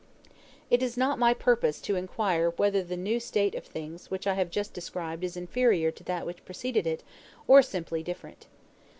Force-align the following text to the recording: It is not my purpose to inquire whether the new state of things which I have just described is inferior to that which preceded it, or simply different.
It 0.71 0.81
is 0.81 0.97
not 0.97 1.19
my 1.19 1.31
purpose 1.31 1.79
to 1.81 1.95
inquire 1.95 2.49
whether 2.57 2.81
the 2.81 2.97
new 2.97 3.19
state 3.19 3.53
of 3.53 3.65
things 3.65 4.09
which 4.09 4.25
I 4.25 4.33
have 4.33 4.49
just 4.49 4.73
described 4.73 5.23
is 5.23 5.37
inferior 5.37 5.91
to 5.91 6.03
that 6.05 6.25
which 6.25 6.43
preceded 6.43 6.87
it, 6.87 7.03
or 7.47 7.61
simply 7.61 8.01
different. 8.01 8.47